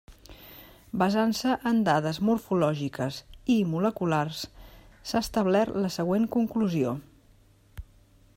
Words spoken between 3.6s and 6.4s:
moleculars s'ha establert la següent